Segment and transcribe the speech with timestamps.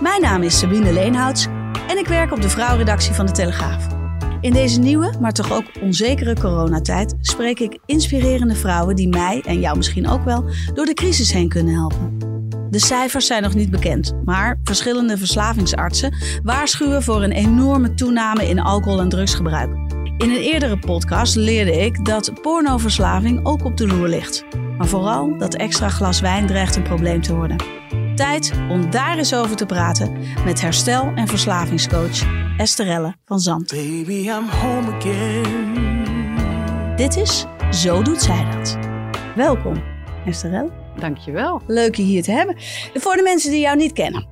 [0.00, 1.46] Mijn naam is Sabine Leenhouts
[1.88, 3.86] en ik werk op de vrouwenredactie van de Telegraaf.
[4.40, 9.60] In deze nieuwe, maar toch ook onzekere coronatijd spreek ik inspirerende vrouwen die mij en
[9.60, 12.18] jou misschien ook wel door de crisis heen kunnen helpen.
[12.70, 18.60] De cijfers zijn nog niet bekend, maar verschillende verslavingsartsen waarschuwen voor een enorme toename in
[18.60, 19.70] alcohol- en drugsgebruik.
[20.16, 24.44] In een eerdere podcast leerde ik dat pornoverslaving ook op de loer ligt.
[24.76, 27.56] Maar vooral dat extra glas wijn dreigt een probleem te worden.
[28.18, 32.22] Tijd om daar eens over te praten met herstel- en verslavingscoach
[32.56, 33.70] Esterelle van Zand.
[33.70, 35.76] Baby, I'm home again.
[36.96, 38.78] Dit is Zo doet zij dat.
[39.36, 39.82] Welkom,
[40.26, 40.70] Esterelle.
[41.00, 41.62] Dankjewel.
[41.66, 42.56] Leuk je hier te hebben.
[42.94, 44.26] Voor de mensen die jou niet kennen.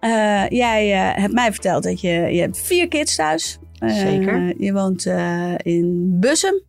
[0.00, 3.58] Eh, jij eh, hebt mij verteld dat je, je hebt vier kids thuis.
[3.78, 4.62] Eh, Zeker.
[4.62, 6.62] Je woont eh, in Bussum.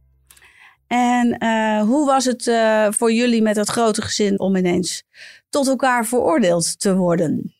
[0.88, 5.03] En eh, hoe was het eh, voor jullie met dat grote gezin om ineens
[5.50, 7.53] tot elkaar veroordeeld te worden?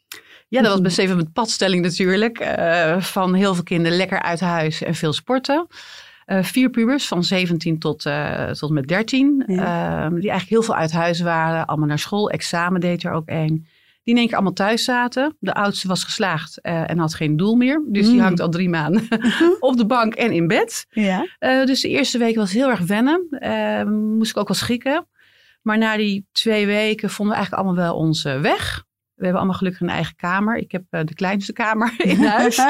[0.48, 2.40] Ja, dat was best even met padstelling natuurlijk.
[2.40, 5.68] eh, van heel veel kinderen lekker uit huis en veel sporten.
[6.28, 8.06] Vier pubers van 17 tot,
[8.52, 9.44] tot met 13.
[9.48, 9.56] Ja.
[9.56, 11.66] eh, die eigenlijk heel veel uit huis waren.
[11.66, 12.30] Allemaal naar school.
[12.30, 13.68] Examen deed er ook één.
[14.06, 15.36] Die in één keer allemaal thuis zaten.
[15.39, 17.84] De oudste was geslaagd eh, en had geen doel meer.
[17.88, 18.22] Dus die Mm.
[18.22, 19.08] hangt al drie maanden
[19.59, 20.86] op de bank en in bed.
[20.89, 21.25] Ja.
[21.39, 23.28] Eh, dus de eerste week was heel erg wennen.
[23.30, 25.08] Eh, moest ik ook wel schrikken.
[25.62, 28.84] Maar na die twee weken vonden we eigenlijk allemaal wel onze weg.
[29.16, 30.58] We hebben allemaal gelukkig een eigen kamer.
[30.58, 32.58] Ik heb de kleinste kamer in huis.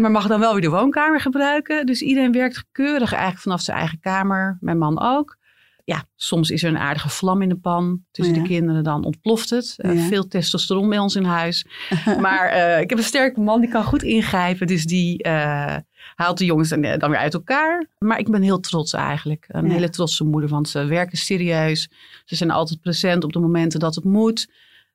[0.00, 1.86] Maar mag dan wel weer de woonkamer gebruiken.
[1.86, 4.56] Dus iedereen werkt keurig eigenlijk vanaf zijn eigen kamer.
[4.60, 5.36] Mijn man ook.
[5.86, 8.04] Ja, soms is er een aardige vlam in de pan.
[8.10, 8.42] Tussen Ja.
[8.42, 9.74] de kinderen dan ontploft het.
[9.76, 10.06] Eh.
[10.06, 11.66] Veel testosteron bij ons in huis.
[12.20, 14.66] maar eh, ik heb een sterke man, die kan goed ingrijpen.
[14.66, 15.76] Dus die eh,
[16.14, 17.86] haalt de jongens dan, dan weer uit elkaar.
[17.98, 19.44] Maar ik ben heel trots eigenlijk.
[19.48, 19.72] Een Ja.
[19.72, 21.90] hele trotse moeder, want ze werken serieus.
[22.24, 24.50] Ze zijn altijd present op de momenten dat het moet.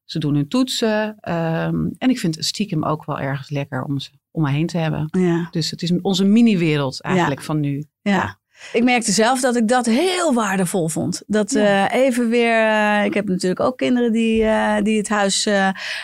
[0.06, 1.16] Ze doen hun toetsen.
[1.20, 4.68] ehm, en ik vind het stiekem ook wel ergens lekker om ze om me heen
[4.68, 5.08] te hebben.
[5.52, 7.86] Dus het is onze mini-wereld eigenlijk van nu.
[8.02, 8.40] Ja.
[8.74, 11.22] Ik merkte zelf dat ik dat heel waardevol vond.
[11.28, 11.90] Dat Ja.
[11.90, 12.66] eh, even weer.
[12.68, 15.50] eh, ik heb natuurlijk ook kinderen die, eh, die het huis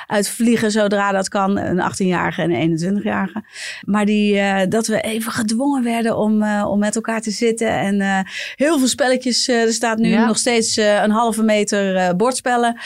[0.08, 1.58] uitvliegen zodra dat kan.
[1.58, 3.44] Een 18-jarige en een 21-jarige.
[3.86, 7.70] Maar die, dat we even gedwongen werden om, om met elkaar te zitten.
[7.70, 8.26] En
[8.56, 9.48] heel veel spelletjes.
[9.48, 10.26] er staat nu Ja.
[10.26, 12.80] nog steeds een halve meter bordspellen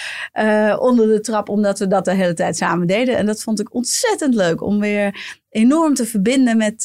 [0.80, 1.50] onder de trap.
[1.50, 3.18] Omdat we dat de hele tijd samen deden.
[3.18, 6.84] En dat vond ik ontzettend leuk om weer enorm te verbinden met,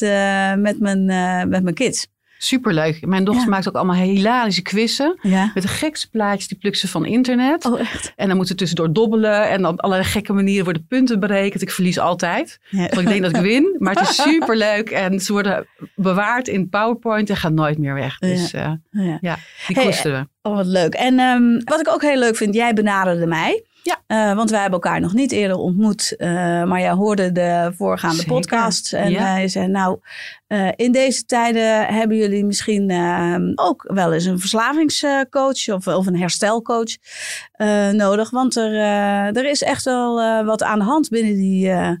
[0.57, 1.05] met, mijn,
[1.49, 2.07] met mijn kids.
[2.37, 3.05] Superleuk.
[3.05, 3.49] Mijn dochter Ja.
[3.49, 5.19] maakt ook allemaal hilarische quizzen.
[5.21, 5.51] Ja.
[5.53, 7.65] Met de gekste plaatjes, die plukt ze van internet.
[7.65, 8.13] Oh, echt?
[8.15, 9.49] En dan moeten ze tussendoor dobbelen.
[9.49, 11.61] En op allerlei gekke manieren worden punten berekend.
[11.61, 12.59] Ik verlies altijd.
[12.69, 12.79] Ja.
[12.79, 13.75] Want ik denk dat ik win.
[13.77, 14.89] Maar het is superleuk.
[14.89, 18.17] En ze worden bewaard in PowerPoint en gaan nooit meer weg.
[18.17, 19.17] Dus eh, Ja.
[19.21, 19.37] ja,
[19.67, 20.49] die Hey, koesteren we.
[20.49, 20.93] Oh, wat leuk.
[20.93, 23.63] En ehm, wat ik ook heel leuk vind, jij benaderde mij.
[23.87, 24.03] Ja.
[24.07, 26.15] Eh, want wij hebben elkaar nog niet eerder ontmoet.
[26.15, 26.27] eh,
[26.63, 28.31] maar jij hoorde de voorgaande Zeker.
[28.33, 28.93] podcasts.
[28.93, 29.35] En Ja.
[29.35, 29.99] eh, je zei, nou,
[30.47, 32.91] eh, in deze tijden hebben jullie misschien
[33.55, 36.95] ook wel eens een verslavingscoach of, of een herstelcoach
[37.51, 38.29] eh, nodig.
[38.29, 41.91] Want er, eh, er is echt wel eh, wat aan de hand binnen die eh,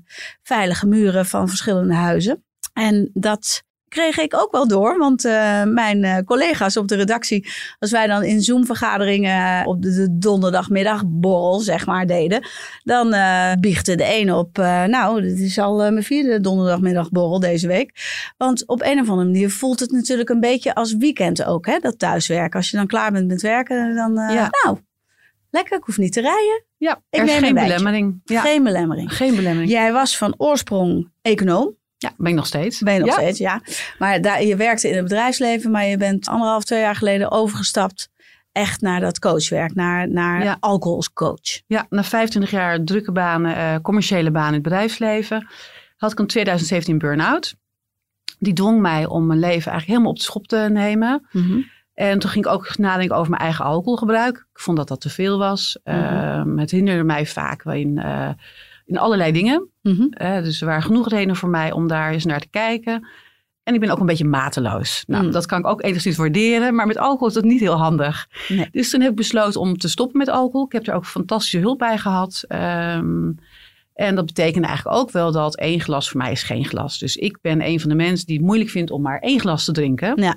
[0.43, 2.43] veilige muren van verschillende huizen.
[2.73, 4.97] En dat kreeg ik ook wel door.
[4.97, 7.47] Want eh, mijn eh, collega's op de redactie,
[7.79, 12.47] als wij dan in Zoom-vergaderingen op de, de donderdagmiddagborrel, zeg maar, deden,
[12.83, 17.39] dan eh biechte de ene op, eh, nou, dit is al eh, mijn vierde donderdagmiddagborrel
[17.39, 17.91] deze week.
[18.37, 21.79] Want op een of andere manier voelt het natuurlijk een beetje als weekend ook, hè,
[21.79, 22.59] dat thuiswerken.
[22.59, 24.49] Als je dan klaar bent met werken, dan, eh, Ja.
[24.63, 24.77] nou,
[25.51, 26.63] lekker, ik hoef niet te rijden.
[26.77, 28.21] Ja, Ik er is neem een geen belemmering.
[28.23, 29.09] Ja, geen, Geen belemmering.
[29.35, 29.69] belemmering.
[29.71, 31.75] Jij was van oorsprong econoom.
[31.97, 32.79] Ja, ben ik nog steeds.
[32.79, 33.13] Ben je nog ja?
[33.15, 33.61] steeds, ja.
[33.99, 38.09] Maar daar, je werkte in het bedrijfsleven, maar je bent anderhalf, twee jaar geleden overgestapt
[38.51, 40.57] echt naar dat coachwerk, naar, naar Ja.
[40.59, 41.61] alcohol als coach.
[41.67, 45.47] Ja, na 25 jaar drukke banen, eh, commerciële banen in het bedrijfsleven,
[45.97, 47.55] had ik in 2017 een burn-out.
[48.39, 51.27] Die dwong mij om mijn leven eigenlijk helemaal op de schop te nemen.
[51.93, 54.37] En toen ging ik ook nadenken over mijn eigen alcoholgebruik.
[54.37, 55.79] Ik vond dat dat te veel was.
[55.83, 55.95] Mhm.
[55.95, 58.03] Ehm, het hinderde mij vaak in,
[58.87, 59.69] in allerlei dingen.
[59.81, 60.07] Mhm.
[60.09, 63.07] Eh, dus er waren genoeg redenen voor mij om daar eens naar te kijken.
[63.63, 65.03] En ik ben ook een beetje mateloos.
[65.07, 65.31] Nou, Mm.
[65.31, 66.75] dat kan ik ook enigszins waarderen.
[66.75, 68.27] Maar met alcohol is dat niet heel handig.
[68.47, 68.67] Nee.
[68.71, 70.65] Dus toen heb ik besloten om te stoppen met alcohol.
[70.65, 72.43] Ik heb er ook fantastische hulp bij gehad.
[72.47, 73.31] Ehm,
[73.93, 76.97] en dat betekende eigenlijk ook wel dat één glas voor mij is geen glas.
[76.99, 79.65] Dus ik ben een van de mensen die het moeilijk vindt om maar één glas
[79.65, 80.21] te drinken.
[80.21, 80.35] Ja.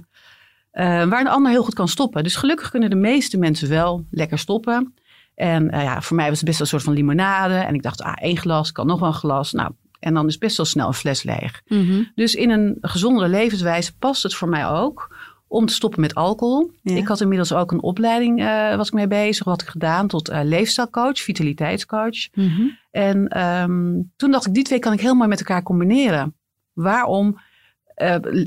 [0.71, 2.23] Eh, waar een ander heel goed kan stoppen.
[2.23, 4.95] Dus gelukkig kunnen de meeste mensen wel lekker stoppen.
[5.41, 7.55] En eh, ja, voor mij was het best wel een soort van limonade.
[7.55, 9.53] En ik dacht, ah, één glas, kan nog wel een glas.
[9.53, 11.63] Nou, en dan is best wel snel een fles leeg.
[11.67, 12.03] Mhm.
[12.15, 15.17] Dus in een gezondere levenswijze past het voor mij ook
[15.49, 16.71] om te stoppen met alcohol.
[16.83, 16.97] Ja.
[16.97, 19.45] Ik had inmiddels ook een opleiding, eh was ik mee bezig.
[19.45, 22.35] Wat ik gedaan tot eh, leefstijlcoach, vitaliteitscoach.
[22.35, 22.63] Mhm.
[22.91, 26.35] En ehm, toen dacht ik, die twee kan ik heel mooi met elkaar combineren.
[26.73, 27.39] Waarom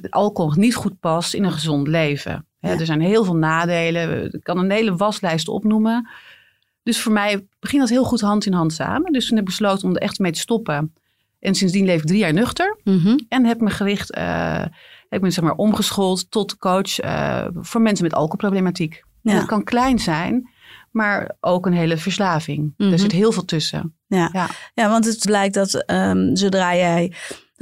[0.09, 2.47] alcohol niet goed past in een gezond leven.
[2.59, 2.79] Hè, Ja.
[2.79, 4.33] Er zijn heel veel nadelen.
[4.33, 6.07] Ik kan een hele waslijst opnoemen.
[6.83, 9.11] Dus voor mij ging dat heel goed hand in hand samen.
[9.11, 10.93] Dus toen heb ik besloten om er echt mee te stoppen.
[11.39, 12.77] En sindsdien leef ik drie jaar nuchter.
[12.83, 13.17] Mhm.
[13.29, 14.65] En heb me gericht, eh,
[15.09, 19.03] heb me zeg maar omgeschoold tot coach eh, voor mensen met alcoholproblematiek.
[19.21, 19.33] Ja.
[19.33, 20.49] Dat kan klein zijn,
[20.91, 22.73] maar ook een hele verslaving.
[22.77, 22.91] Mhm.
[22.91, 23.95] Er zit heel veel tussen.
[24.07, 24.29] Ja.
[24.31, 24.49] Ja.
[24.73, 27.13] ja, want het blijkt dat ehm, zodra jij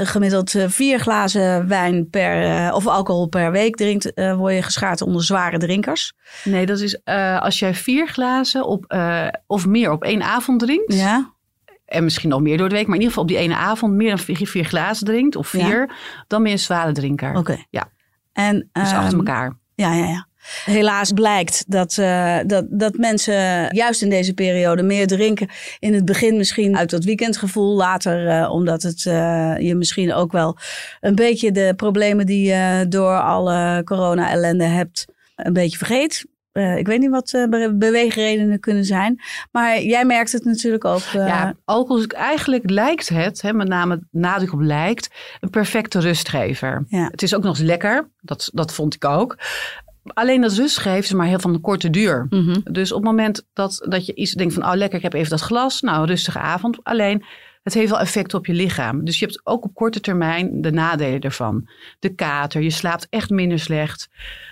[0.06, 4.62] gemiddeld eh, vier glazen wijn per, eh, of alcohol per week drinkt, eh, word je
[4.62, 6.14] geschaard onder zware drinkers.
[6.44, 7.06] Nee, dat is
[7.40, 8.96] als jij vier glazen op,
[9.48, 10.94] of meer op één avond drinkt.
[10.94, 11.34] Ja,
[11.86, 13.94] En misschien nog meer door de week, maar in ieder geval op die ene avond
[13.94, 15.36] meer dan vier, vier glazen drinkt.
[15.36, 15.66] Of Ja.
[15.66, 15.96] vier,
[16.28, 17.36] dan ben je een zware drinker.
[17.36, 17.58] oké.
[17.70, 17.90] Ja.
[18.34, 19.58] En, Dus achter ehm, elkaar.
[19.76, 20.28] Ja, ja, ja.
[20.66, 23.34] Helaas blijkt dat, eh, dat, dat mensen
[23.76, 25.50] juist in deze periode meer drinken.
[25.80, 27.76] In het begin misschien uit dat weekendgevoel.
[27.76, 30.58] Later eh, omdat het eh, je misschien ook wel
[31.00, 35.06] een beetje de problemen die je door alle corona-ellende hebt,
[35.36, 36.26] een beetje vergeet.
[36.78, 39.22] Ik weet niet wat be- beweegredenen kunnen zijn.
[39.52, 41.02] Maar jij merkt het natuurlijk ook.
[41.02, 45.10] ja, alcohol is eigenlijk lijkt het, hè, met name nadruk op lijkt,
[45.40, 46.86] een perfecte rustgever.
[46.88, 47.08] Ja.
[47.12, 49.38] Het is ook nog eens lekker, dat, dat vond ik ook.
[50.04, 52.26] Alleen dat rustgeven is maar heel van een korte duur.
[52.30, 52.60] mhm.
[52.72, 55.30] Dus op het moment dat, dat je iets denkt van, oh lekker, ik heb even
[55.30, 55.82] dat glas.
[55.82, 56.84] Nou, rustige avond.
[56.84, 57.24] Alleen,
[57.64, 59.06] het heeft wel effect op je lichaam.
[59.06, 61.70] Dus je hebt ook op korte termijn de nadelen ervan.
[62.00, 64.10] De kater, je slaapt echt minder slecht.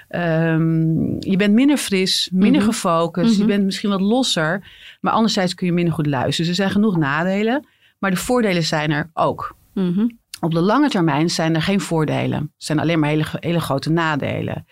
[0.07, 2.69] Ehm, je bent minder fris, minder Mhm.
[2.69, 3.31] gefocust.
[3.31, 3.41] Mhm.
[3.41, 4.67] Je bent misschien wat losser.
[5.01, 6.37] Maar anderzijds kun je minder goed luisteren.
[6.37, 7.67] Dus er zijn genoeg nadelen.
[7.99, 9.55] Maar de voordelen zijn er ook.
[9.73, 10.07] Mhm.
[10.39, 12.39] Op de lange termijn zijn er geen voordelen.
[12.39, 14.65] Er zijn alleen maar hele, hele grote nadelen.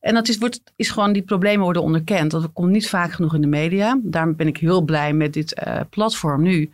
[0.00, 2.30] En dat is, wordt, is gewoon, die problemen worden onderkend.
[2.30, 3.98] Dat komt niet vaak genoeg in de media.
[4.02, 6.70] Daarom ben ik heel blij met dit eh, platform nu.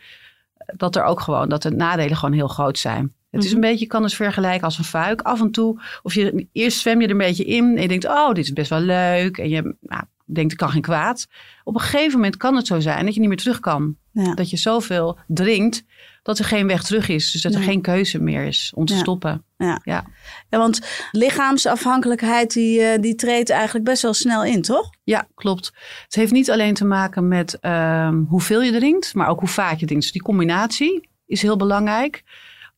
[0.76, 3.12] Dat er ook gewoon, dat de nadelen gewoon heel groot zijn.
[3.30, 3.54] Het is Mhm.
[3.54, 5.22] een beetje, je kan het vergelijken als een fuik.
[5.22, 8.04] Af en toe, of je, eerst zwem je er een beetje in en je denkt,
[8.06, 9.38] oh, dit is best wel leuk.
[9.38, 11.26] En je nou, denkt, het kan geen kwaad.
[11.64, 13.96] Op een gegeven moment kan het zo zijn dat je niet meer terug kan.
[14.12, 14.34] Ja.
[14.34, 15.84] Dat je zoveel drinkt,
[16.26, 17.30] dat er geen weg terug is.
[17.30, 17.68] Dus dat er Nee.
[17.68, 18.98] geen keuze meer is om te Ja.
[18.98, 19.44] stoppen.
[19.82, 20.04] Ja,
[20.48, 20.80] want
[21.12, 24.90] lichaamsafhankelijkheid die, eh, die treedt eigenlijk best wel snel in, toch?
[25.04, 25.72] Ja, klopt.
[26.04, 29.78] Het heeft niet alleen te maken met ehm, hoeveel je drinkt, maar ook hoe vaak
[29.78, 30.02] je drinkt.
[30.02, 32.22] Dus die combinatie is heel belangrijk.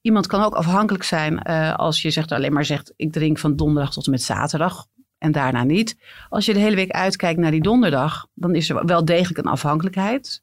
[0.01, 3.57] Iemand kan ook afhankelijk zijn eh, als je zegt, alleen maar zegt: ik drink van
[3.57, 4.87] donderdag tot en met zaterdag
[5.19, 5.97] en daarna niet.
[6.29, 9.53] Als je de hele week uitkijkt naar die donderdag, dan is er wel degelijk een
[9.53, 10.43] afhankelijkheid.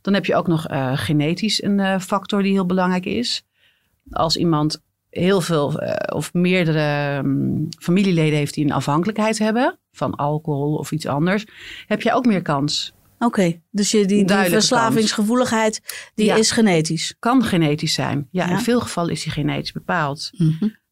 [0.00, 3.42] Dan heb je ook nog eh, genetisch een eh, factor die heel belangrijk is.
[4.10, 10.14] Als iemand heel veel eh, of meerdere mm, familieleden heeft die een afhankelijkheid hebben van
[10.14, 11.46] alcohol of iets anders,
[11.86, 12.92] heb je ook meer kans.
[13.18, 16.34] Oké, dus je, die, verslavingsgevoeligheid, die Ja.
[16.34, 17.14] is genetisch.
[17.18, 18.28] Kan genetisch zijn.
[18.30, 18.50] Ja, Ja.
[18.50, 20.30] in veel gevallen is die genetisch bepaald.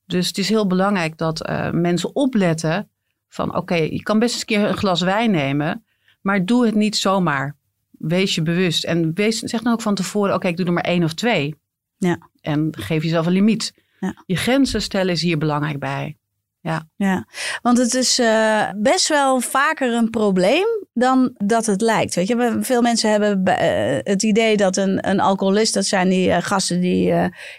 [0.06, 2.90] Dus het is heel belangrijk dat mensen opletten
[3.28, 5.84] van oké, je kan best eens een keer een glas wijn nemen,
[6.20, 7.56] maar doe het niet zomaar.
[7.98, 8.84] Wees je bewust.
[8.84, 11.54] En wees, zeg dan ook van tevoren, oké, ik doe er maar één of twee.
[11.96, 12.30] Ja.
[12.40, 13.72] En geef jezelf een limiet.
[14.00, 14.22] Ja.
[14.26, 16.16] Je grenzen stellen is hier belangrijk bij.
[16.96, 17.26] Ja,
[17.62, 22.14] want het is eh, best wel vaker een probleem dan dat het lijkt.
[22.14, 26.30] Weet je, veel mensen hebben eh, het idee dat een, een alcoholist, dat zijn die
[26.30, 27.12] eh, gasten die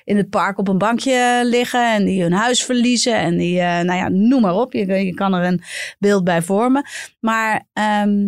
[0.04, 3.94] in het park op een bankje liggen en die hun huis verliezen en die, nou
[3.94, 4.74] ja, noem maar op.
[4.74, 5.62] Je, je kan er een
[6.00, 6.86] beeld bij vormen.
[7.20, 8.28] Maar ehm,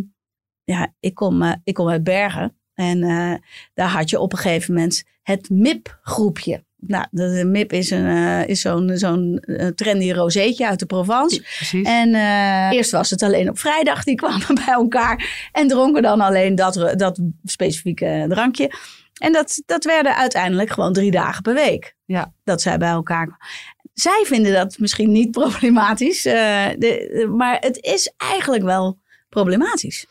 [0.71, 3.33] ja, ik kom, eh, ik kom uit Bergen en eh,
[3.73, 6.63] daar had je op een gegeven moment het MIP-groepje.
[6.87, 10.85] Nou, de, de MIP is, een, eh, is zo'n zo'n eh, trendy rozeetje uit de
[10.85, 11.41] Provence.
[11.41, 11.87] Precies.
[11.87, 16.21] En eh, eerst was het alleen op vrijdag, die kwamen bij elkaar en dronken dan
[16.21, 18.71] alleen dat, dat specifieke drankje.
[19.17, 21.95] En dat, dat werden uiteindelijk gewoon drie dagen per week.
[22.05, 22.33] Ja.
[22.43, 23.45] Dat zij bij elkaar kwamen.
[23.93, 28.99] Zij vinden dat misschien niet problematisch, eh, de, maar het is eigenlijk wel
[29.29, 30.05] problematisch.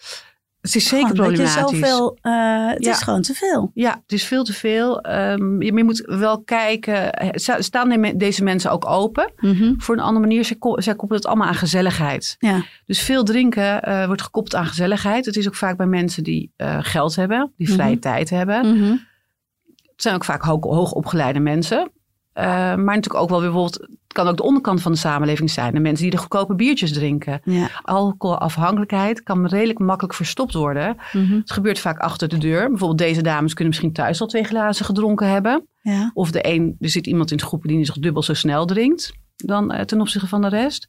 [0.60, 2.90] Het is zeker Gewoon je zoveel, eh, het Ja.
[2.90, 3.70] is gewoon te veel.
[3.74, 5.00] Ja, het is veel te veel.
[5.00, 9.32] Ehm, je, moet wel kijken, eh, sta- staan de- deze mensen ook open
[9.78, 10.44] voor een andere manier?
[10.44, 12.36] Zij, ko- zij koppelen het allemaal aan gezelligheid.
[12.38, 12.62] Ja.
[12.86, 15.26] Dus veel drinken eh, wordt gekoppeld aan gezelligheid.
[15.26, 18.00] Het is ook vaak bij mensen die geld hebben, die vrije Mhm.
[18.00, 18.76] tijd hebben.
[18.76, 18.90] Mhm.
[19.82, 21.90] Het zijn ook vaak hoog, hoogopgeleide mensen.
[22.32, 25.50] Eh, maar natuurlijk ook wel weer bijvoorbeeld, het kan ook de onderkant van de samenleving
[25.50, 25.74] zijn.
[25.74, 27.40] De mensen die de goedkope biertjes drinken.
[27.44, 27.68] Ja.
[27.82, 30.96] Alcoholafhankelijkheid kan redelijk makkelijk verstopt worden.
[31.12, 31.32] Mhm.
[31.34, 32.68] Het gebeurt vaak achter de deur.
[32.68, 35.66] Bijvoorbeeld deze dames kunnen misschien thuis al twee glazen gedronken hebben.
[35.82, 36.10] Ja.
[36.14, 39.12] Of de een, er zit iemand in het groep die zich dubbel zo snel drinkt
[39.36, 40.88] dan eh, ten opzichte van de rest.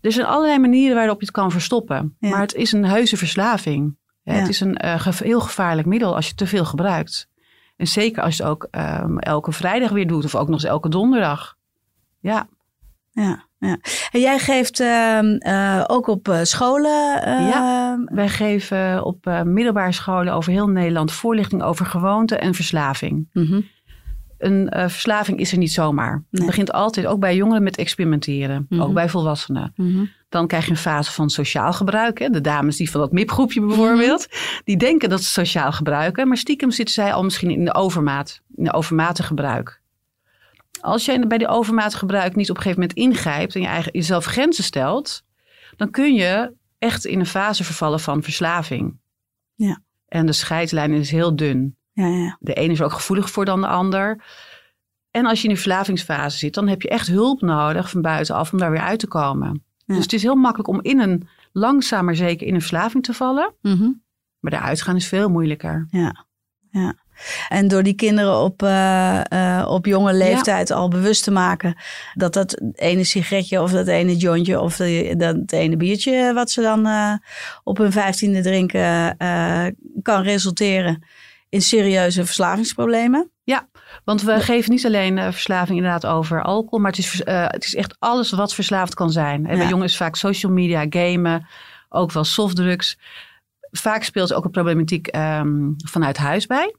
[0.00, 2.16] Er zijn allerlei manieren waarop je het kan verstoppen.
[2.18, 2.28] Ja.
[2.28, 3.96] Maar het is een heuse verslaving.
[4.22, 7.28] Het is een eh, ge- heel gevaarlijk middel als je te veel gebruikt.
[7.76, 10.64] En zeker als je het ook ehm, elke vrijdag weer doet of ook nog eens
[10.70, 11.56] elke donderdag.
[12.20, 12.48] Ja,
[13.10, 13.78] Ja, ja.
[14.10, 17.22] En jij geeft ehm, eh, ook op eh, scholen.
[17.22, 17.98] ehm, Ja.
[18.04, 23.28] wij geven op eh, middelbare scholen over heel Nederland voorlichting over gewoonte en verslaving.
[23.32, 23.60] mhm.
[24.42, 26.12] Een eh, verslaving is er niet zomaar.
[26.12, 26.24] Nee.
[26.30, 28.66] Het begint altijd, ook bij jongeren, met experimenteren.
[28.68, 28.80] Mhm.
[28.82, 29.72] Ook bij volwassenen.
[29.76, 30.04] Mhm.
[30.28, 32.18] Dan krijg je een fase van sociaal gebruik.
[32.18, 32.28] Hè.
[32.28, 34.28] De dames die van dat MIP-groepje bijvoorbeeld,
[34.64, 36.28] die denken dat ze sociaal gebruiken.
[36.28, 39.80] Maar stiekem zitten zij al misschien in de overmaat, in de overmatig gebruik.
[40.80, 43.92] Als jij bij de overmatig gebruik niet op een gegeven moment ingrijpt en je eigen,
[43.92, 45.22] jezelf grenzen stelt,
[45.76, 48.98] dan kun je echt in een fase vervallen van verslaving.
[49.54, 49.82] Ja.
[50.08, 51.76] En de scheidslijn is heel dun.
[51.92, 52.36] Ja, ja.
[52.40, 54.24] De ene is er ook gevoelig voor dan de ander.
[55.10, 58.52] En als je in een verslavingsfase zit, dan heb je echt hulp nodig van buitenaf
[58.52, 59.64] om daar weer uit te komen.
[59.84, 59.94] Ja.
[59.94, 63.12] Dus het is heel makkelijk om in een langzaam maar zeker in een verslaving te
[63.12, 63.54] vallen.
[63.62, 63.90] Mhm.
[64.40, 65.86] Maar daaruit gaan is veel moeilijker.
[65.90, 66.26] ja.
[66.70, 66.94] ja.
[67.48, 71.76] En door die kinderen op, eh, eh, op jonge leeftijd al bewust te maken
[72.14, 76.60] dat dat ene sigaretje of dat ene jointje of de, dat ene biertje wat ze
[76.60, 77.14] dan eh,
[77.64, 79.66] op hun vijftiende drinken eh,
[80.02, 81.02] kan resulteren
[81.52, 83.30] in serieuze verslavingsproblemen.
[84.04, 87.64] Want we geven niet alleen eh, verslaving inderdaad over alcohol, maar het is, eh, het
[87.64, 89.46] is echt alles wat verslaafd kan zijn.
[89.46, 89.68] En bij Ja.
[89.70, 91.46] jongens vaak social media, gamen,
[91.88, 92.98] ook wel softdrugs.
[93.70, 96.74] Vaak speelt ook een problematiek ehm, vanuit huis bij.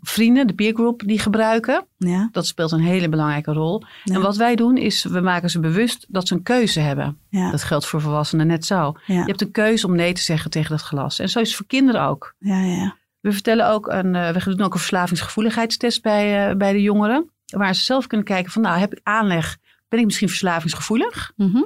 [0.00, 1.86] Vrienden, de peergroep, die gebruiken.
[1.96, 3.82] Ja, Dat speelt een hele belangrijke rol.
[4.04, 4.14] Ja.
[4.14, 7.18] En wat wij doen is, we maken ze bewust dat ze een keuze hebben.
[7.28, 8.74] ja, Dat geldt voor volwassenen net zo.
[9.06, 11.18] ja, Je hebt een keuze om nee te zeggen tegen dat glas.
[11.18, 12.34] En zo is het voor kinderen ook.
[12.38, 12.96] ja, ja.
[13.26, 17.30] We vertellen ook een, eh, we doen ook een verslavingsgevoeligheidstest bij, eh, bij de jongeren.
[17.46, 19.56] Waar ze zelf kunnen kijken van, nou, heb ik aanleg?
[19.88, 21.32] Ben ik misschien verslavingsgevoelig?
[21.36, 21.56] Mhm.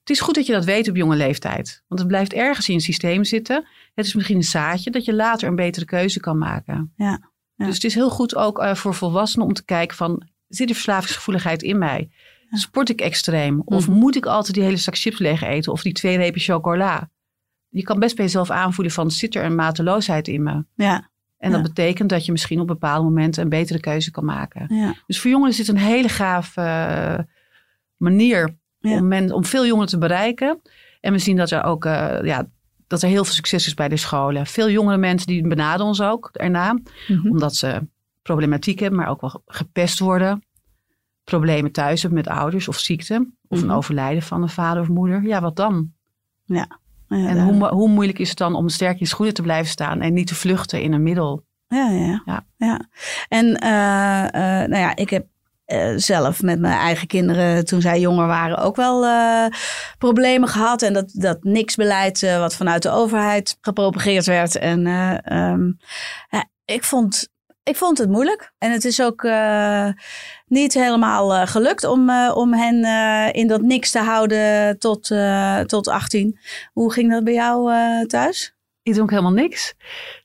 [0.00, 1.82] Het is goed dat je dat weet op jonge leeftijd.
[1.88, 3.66] Want het blijft ergens in je systeem zitten.
[3.94, 6.92] Het is misschien een zaadje dat je later een betere keuze kan maken.
[6.96, 7.18] Ja,
[7.54, 7.64] ja.
[7.66, 10.28] Dus het is heel goed ook eh, voor volwassenen om te kijken van...
[10.48, 12.10] zit er verslavingsgevoeligheid in mij?
[12.50, 13.62] Sport ik extreem?
[13.64, 13.98] Of Mhm.
[13.98, 15.72] moet ik altijd die hele zak chips leeg eten?
[15.72, 17.10] Of die twee repen chocola?
[17.76, 19.10] Je kan best bij jezelf aanvoelen van...
[19.10, 20.64] zit er een mateloosheid in me?
[20.74, 21.66] ja, En dat Ja.
[21.66, 23.42] betekent dat je misschien op bepaalde momenten...
[23.42, 24.74] een betere keuze kan maken.
[24.74, 24.94] ja.
[25.06, 27.18] Dus voor jongeren is dit een hele gaaf eh,
[27.96, 28.92] manier Ja.
[28.98, 30.60] om, men, om veel jongeren te bereiken.
[31.00, 32.46] En we zien dat er ook eh, ja,
[32.86, 34.46] dat er heel veel succes is bij de scholen.
[34.46, 36.78] Veel jongere mensen die benaderen ons ook erna.
[37.08, 37.28] Mhm.
[37.30, 37.86] Omdat ze
[38.22, 40.44] problematiek hebben, maar ook wel gepest worden.
[41.24, 43.30] Problemen thuis hebben met ouders of ziekte.
[43.48, 43.68] Of Mhm.
[43.70, 45.22] een overlijden van een vader of moeder.
[45.22, 45.92] Ja, wat dan?
[46.44, 50.00] Ja, En hoe, hoe moeilijk is het dan om sterk in schoenen te blijven staan
[50.00, 51.44] en niet te vluchten in een middel?
[51.68, 52.22] Ja, ja.
[52.24, 52.46] Ja.
[52.56, 52.88] ja.
[53.28, 55.26] En eh, eh, nou ja, ik heb
[55.64, 59.04] eh, zelf met mijn eigen kinderen, toen zij jonger waren, ook wel
[59.98, 60.82] problemen gehad.
[60.82, 64.56] En dat, dat niks-beleid wat vanuit de overheid gepropageerd werd.
[64.56, 65.72] En eh, ehm,
[66.28, 67.34] ja, ik vond...
[67.68, 68.52] Ik vond het moeilijk.
[68.58, 69.88] En het is ook eh,
[70.46, 72.84] niet helemaal eh, gelukt om, eh, om hen
[73.34, 75.14] in dat niks te houden tot,
[75.66, 76.38] tot 18.
[76.72, 77.72] Hoe ging dat bij jou
[78.06, 78.54] thuis?
[78.82, 79.74] Ik dronk helemaal niks.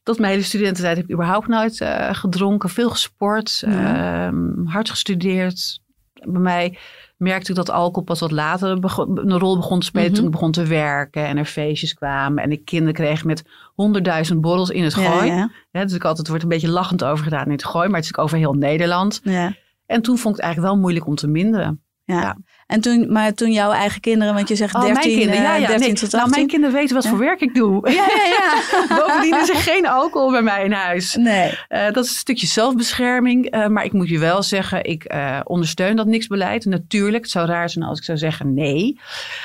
[0.03, 2.69] Tot mijn hele studententijd heb ik überhaupt nooit gedronken.
[2.69, 4.27] Veel gesport, Ja.
[4.27, 5.79] ehm, hard gestudeerd.
[6.13, 6.77] Bij mij
[7.21, 10.07] merkte ik dat alcohol pas wat later een rol begon te spelen.
[10.07, 10.15] Mhm.
[10.15, 12.43] Toen ik begon te werken en er feestjes kwamen.
[12.43, 13.43] En ik kinderen kreeg met
[13.75, 15.25] honderdduizend borrels in het gooi.
[15.27, 17.87] Ja, ja, Ja, dus ik altijd wordt een beetje lachend over gedaan in het gooi.
[17.87, 19.19] Maar het is ook over heel Nederland.
[19.23, 19.53] ja.
[19.85, 21.81] En toen vond ik het eigenlijk wel moeilijk om te minderen.
[22.05, 22.37] Ja.
[22.71, 25.55] En toen, maar toen jouw eigen kinderen, want je zegt Oh, 13, mijn kinderen, ja,
[25.55, 25.67] eh, ja.
[25.67, 25.93] 13 nee.
[25.95, 26.19] tot 18.
[26.19, 27.89] Nou, mijn kinderen weten wat voor werk ik doe.
[27.89, 28.61] Ja, ja, ja.
[28.99, 31.15] Bovendien is er geen alcohol bij mij in huis.
[31.15, 31.57] Nee.
[31.67, 33.45] Eh, dat is een stukje zelfbescherming.
[33.49, 36.65] eh, maar ik moet je wel zeggen, ik eh, ondersteun dat niksbeleid.
[36.65, 38.99] Natuurlijk, het zou raar zijn als ik zou zeggen nee.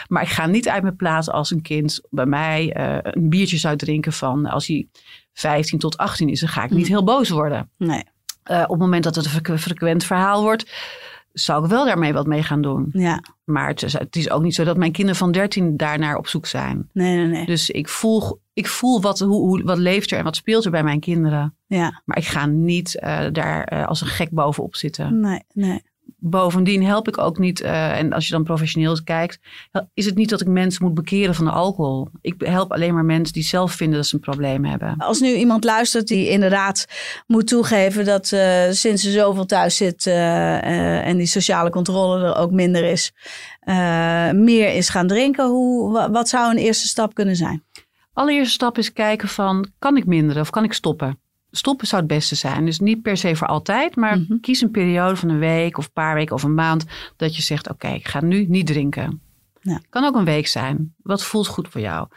[0.08, 3.56] Maar ik ga niet uit mijn plaats als een kind bij mij eh, een biertje
[3.56, 4.86] zou drinken van als hij
[5.32, 6.92] 15 tot 18 is, dan ga ik niet Mm.
[6.92, 7.70] heel boos worden.
[7.78, 8.02] Nee.
[8.42, 10.70] Eh, op het moment dat het een frequ- frequent verhaal wordt,
[11.38, 12.88] zou ik wel daarmee wat mee gaan doen.
[12.92, 16.16] Ja, Maar het is, het is ook niet zo dat mijn kinderen van 13 daarnaar
[16.16, 16.88] op zoek zijn.
[16.92, 17.46] nee, nee, nee.
[17.46, 20.70] Dus ik voel, ik voel wat, hoe, hoe, wat leeft er en wat speelt er
[20.70, 21.56] bij mijn kinderen.
[21.66, 25.20] Ja, Maar ik ga niet eh, daar eh, als een gek bovenop zitten.
[25.20, 25.82] nee, nee.
[26.18, 29.38] Bovendien help ik ook niet, eh, en als je dan professioneel kijkt,
[29.94, 32.08] is het niet dat ik mensen moet bekeren van de alcohol.
[32.20, 34.94] Ik help alleen maar mensen die zelf vinden dat ze een probleem hebben.
[34.98, 36.86] Als nu iemand luistert die inderdaad
[37.26, 42.36] moet toegeven dat eh, sinds ze zoveel thuis zit eh, en die sociale controle er
[42.36, 43.12] ook minder is,
[44.34, 47.64] meer is gaan drinken, hoe, wa- wat zou een eerste stap kunnen zijn?
[48.12, 51.20] Allereerste stap is kijken van, kan ik minderen of kan ik stoppen?
[51.56, 52.64] Stoppen zou het beste zijn.
[52.64, 54.40] Dus niet per se voor altijd, maar Mhm.
[54.40, 56.84] kies een periode van een week of een paar weken of een maand
[57.16, 59.20] dat je zegt, oké, ik ga nu niet drinken.
[59.60, 59.80] Ja.
[59.88, 60.94] Kan ook een week zijn.
[61.02, 62.08] Wat voelt goed voor jou?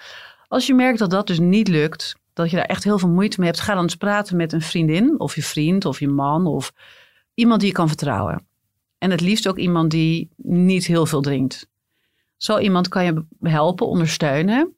[0.48, 3.40] Als je merkt dat dat dus niet lukt, dat je daar echt heel veel moeite
[3.40, 6.46] mee hebt, ga dan eens praten met een vriendin of je vriend of je man
[6.46, 6.74] of
[7.34, 8.48] iemand die je kan vertrouwen.
[8.98, 11.68] En het liefst ook iemand die niet heel veel drinkt.
[12.38, 14.74] Zo iemand kan je helpen, ondersteunen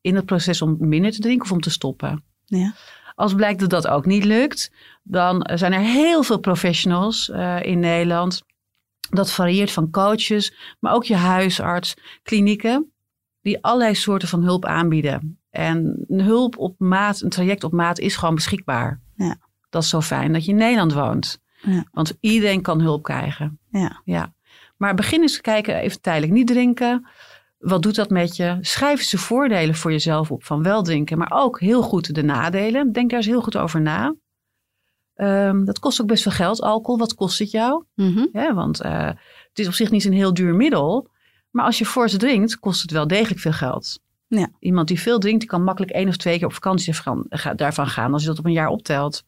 [0.00, 2.24] in het proces om minder te drinken of om te stoppen.
[2.44, 2.74] Ja.
[3.14, 4.70] Als blijkt dat dat ook niet lukt,
[5.02, 8.42] dan zijn er heel veel professionals eh, in Nederland.
[9.10, 12.92] Dat varieert van coaches, maar ook je huisarts, klinieken,
[13.40, 15.38] die allerlei soorten van hulp aanbieden.
[15.50, 19.00] En een hulp op maat, een traject op maat is gewoon beschikbaar.
[19.16, 19.36] Ja.
[19.70, 21.40] Dat is zo fijn dat je in Nederland woont.
[21.60, 21.84] Ja.
[21.92, 23.58] Want iedereen kan hulp krijgen.
[23.70, 24.00] Ja.
[24.04, 24.34] ja.
[24.76, 27.06] Maar begin eens te kijken, even tijdelijk niet drinken.
[27.64, 28.58] Wat doet dat met je?
[28.60, 32.22] Schrijf eens de voordelen voor jezelf op van wel drinken, maar ook heel goed de
[32.22, 32.92] nadelen.
[32.92, 34.14] Denk daar eens heel goed over na.
[35.14, 36.98] Ehm, dat kost ook best veel geld, alcohol.
[36.98, 37.84] Wat kost het jou?
[37.94, 38.26] Mhm.
[38.32, 39.06] Hè, want eh,
[39.48, 41.08] het is op zich niet een heel duur middel.
[41.50, 43.98] Maar als je voor ze drinkt, kost het wel degelijk veel geld.
[44.26, 44.48] Ja.
[44.58, 46.94] Iemand die veel drinkt, die kan makkelijk één of twee keer op vakantie
[47.56, 48.12] daarvan gaan.
[48.12, 49.22] Als je dat op een jaar optelt.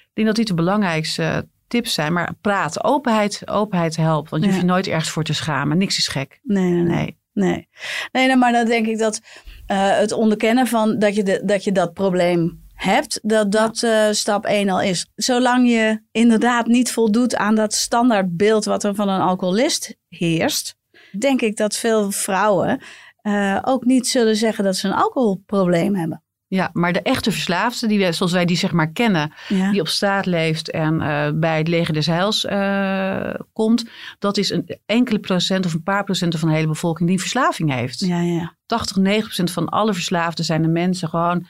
[0.00, 2.12] Ik denk dat dit de belangrijkste tips zijn.
[2.12, 4.30] Maar praten, openheid, openheid helpt.
[4.30, 4.54] Want je Ja.
[4.54, 5.78] hoeft je nooit ergens voor te schamen.
[5.78, 6.40] Niks is gek.
[6.42, 7.18] Nee, nee, nee.
[7.36, 7.68] Nee.
[8.12, 9.20] Nee, nou, maar dan denk ik dat
[9.66, 14.10] eh, het onderkennen van dat je, de, dat je dat probleem hebt, dat dat eh,
[14.10, 15.10] stap 1 al is.
[15.14, 20.76] Zolang je inderdaad niet voldoet aan dat standaardbeeld wat er van een alcoholist heerst,
[21.18, 22.82] denk ik dat veel vrouwen
[23.22, 26.22] eh, ook niet zullen zeggen dat ze een alcoholprobleem hebben.
[26.48, 29.88] Ja, maar de echte verslaafde, die, zoals wij die zeg maar kennen, Ja, die op
[29.88, 35.18] straat leeft en eh, bij het leger des heils eh, komt, dat is een enkele
[35.18, 38.00] procent of een paar procent van de hele bevolking die een verslaving heeft.
[38.00, 38.54] ja, ja.
[38.66, 41.46] 80, 90 procent van alle verslaafden zijn de mensen gewoon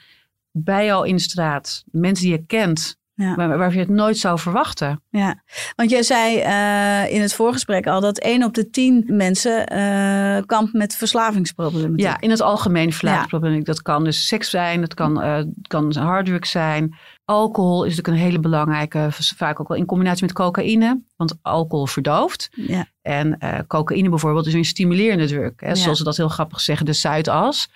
[0.51, 1.85] bij jou in de straat.
[1.90, 3.35] Mensen die je kent, Ja.
[3.35, 5.02] waar, je het nooit zou verwachten.
[5.11, 5.42] Ja,
[5.76, 10.42] want jij zei eh, in het voorgesprek al dat 1 op de 10 mensen eh
[10.46, 12.00] kampt met verslavingsproblematiek.
[12.00, 13.64] Ja, in het algemeen verslavingsprobleem.
[13.64, 16.94] Dat kan dus seks zijn, dat kan, eh kan harddrugs zijn.
[17.29, 21.01] Alcohol is natuurlijk een hele belangrijke, vaak ook wel in combinatie met cocaïne.
[21.17, 22.49] Want alcohol verdooft.
[22.53, 25.53] Ja, En eh, cocaïne bijvoorbeeld is een stimulerende drug.
[25.57, 25.69] Hè?
[25.69, 25.75] Ja.
[25.75, 27.69] Zoals ze dat heel grappig zeggen, de Zuidas.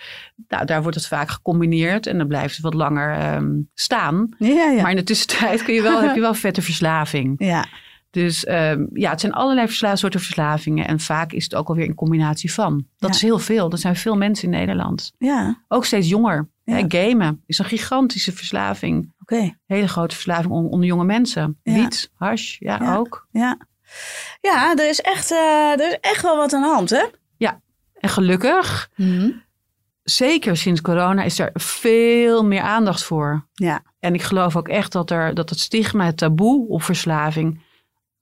[0.49, 4.29] Nou, daar wordt het vaak gecombineerd en dan blijft het wat langer ehm, staan.
[4.39, 4.83] ja, ja.
[4.83, 7.35] Maar in de tussentijd kun je wel, heb je wel vette verslaving.
[7.39, 7.67] ja.
[8.11, 10.87] Dus ehm, ja, het zijn allerlei versla soorten verslavingen.
[10.87, 12.85] En vaak is het ook alweer in combinatie van.
[12.99, 13.17] Dat Ja.
[13.17, 13.69] is heel veel.
[13.69, 15.13] Dat zijn veel mensen in Nederland.
[15.19, 15.63] ja.
[15.69, 16.49] Ook steeds jonger.
[16.79, 16.85] Ja.
[16.89, 19.13] Gamen is een gigantische verslaving.
[19.21, 19.59] oké.
[19.67, 21.59] Hele grote verslaving on- onder jonge mensen.
[21.63, 21.73] Ja.
[21.75, 22.97] Wiet, hash, ja, Ja.
[22.97, 23.27] ook.
[23.31, 23.59] Ja,
[24.41, 27.05] ja er, is echt, eh, er is echt wel wat aan de hand, hè?
[28.01, 28.91] En gelukkig,
[30.03, 33.47] zeker sinds corona, is er veel meer aandacht voor.
[33.53, 37.61] Ja, En ik geloof ook echt dat, er, dat het stigma, het taboe op verslaving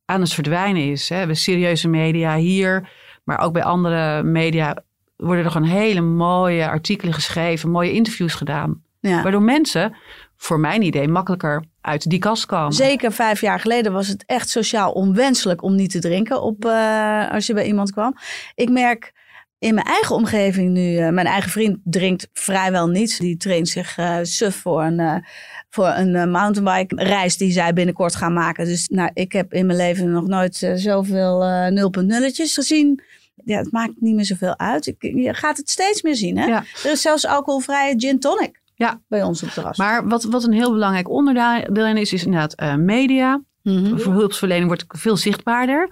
[0.04, 1.08] aan het verdwijnen is.
[1.08, 1.26] Hè.
[1.26, 2.90] Bij serieuze media hier,
[3.24, 4.82] maar ook bij andere media
[5.18, 8.82] worden er gewoon hele mooie artikelen geschreven, mooie interviews gedaan.
[9.00, 9.22] ja.
[9.22, 9.96] Waardoor mensen,
[10.36, 12.72] voor mijn idee, makkelijker uit die kast komen.
[12.72, 17.30] Zeker vijf jaar geleden was het echt sociaal onwenselijk om niet te drinken op, eh,
[17.30, 18.14] als je bij iemand kwam.
[18.54, 19.12] Ik merk
[19.58, 23.18] in mijn eigen omgeving nu, eh, mijn eigen vriend drinkt vrijwel niets.
[23.18, 25.24] Die traint zich eh suf voor een,
[25.70, 28.64] voor een mountainbike reis die zij binnenkort gaan maken.
[28.64, 33.02] Dus nou, ik heb in mijn leven nog nooit zoveel eh 0.0'tjes gezien.
[33.44, 34.86] Ja, het maakt niet meer zoveel uit.
[34.86, 36.38] Ik, je gaat het steeds meer zien.
[36.38, 36.46] Hè?
[36.46, 36.64] Ja.
[36.84, 39.00] Er is zelfs alcoholvrije gin tonic Ja.
[39.08, 39.76] bij ons op terras.
[39.76, 43.42] Maar wat, wat een heel belangrijk onderdeel is, is inderdaad eh, media.
[43.62, 43.98] Mhm.
[43.98, 45.88] Voor hulpverlening wordt veel zichtbaarder.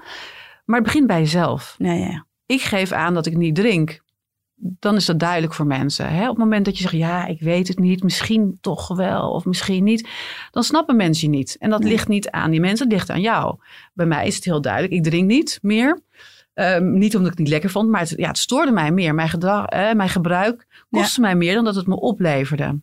[0.64, 1.74] Maar het begint bij jezelf.
[1.78, 4.00] Ja, ja, ik geef aan dat ik niet drink,
[4.59, 6.09] dan is dat duidelijk voor mensen.
[6.09, 6.22] Hè?
[6.22, 9.44] Op het moment dat je zegt, ja, ik weet het niet, misschien toch wel of
[9.44, 10.09] misschien niet,
[10.50, 11.56] dan snappen mensen je niet.
[11.59, 11.90] En dat Nee.
[11.90, 13.56] ligt niet aan die mensen, het ligt aan jou.
[13.94, 16.00] Bij mij is het heel duidelijk, ik drink niet meer.
[16.57, 19.14] Ehm, niet omdat ik het niet lekker vond, maar het, ja, het stoorde mij meer.
[19.14, 22.64] Mijn, gedrag, eh, mijn gebruik kostte mij meer dan dat het me opleverde.
[22.64, 22.83] En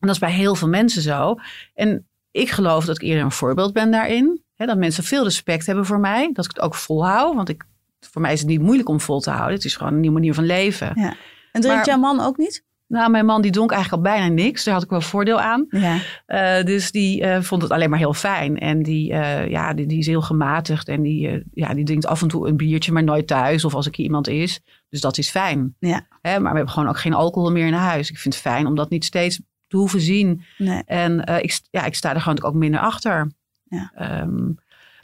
[0.00, 1.36] dat is bij heel veel mensen zo.
[1.74, 4.42] En ik geloof dat ik eerder een voorbeeld ben daarin.
[4.56, 6.30] Dat mensen veel respect hebben voor mij.
[6.32, 7.34] Dat ik het ook volhoud.
[7.34, 7.64] Want ik,
[8.00, 9.54] voor mij is het niet moeilijk om vol te houden.
[9.54, 10.92] Het is gewoon een nieuwe manier van leven.
[10.94, 11.14] Ja.
[11.52, 12.64] En drinkt Maar- jouw man ook niet?
[12.92, 14.64] Nou, mijn man die dronk eigenlijk al bijna niks.
[14.64, 15.66] Daar had ik wel voordeel aan.
[15.68, 15.98] Ja.
[16.26, 18.58] Eh, dus die eh, vond het alleen maar heel fijn.
[18.58, 20.88] En die, eh, ja, die, die is heel gematigd.
[20.88, 23.64] En die, ja, die drinkt af en toe een biertje, maar nooit thuis.
[23.64, 24.60] Of als ik iemand is.
[24.88, 25.76] Dus dat is fijn.
[25.78, 26.06] Ja.
[26.20, 28.10] Hè, maar we hebben gewoon ook geen alcohol meer in huis.
[28.10, 30.42] Ik vind het fijn om dat niet steeds te hoeven zien.
[30.58, 30.82] Nee.
[30.86, 33.32] En ik, ja, ik sta er gewoon ook minder achter.
[33.68, 33.92] Ja.
[33.94, 34.50] Ehm,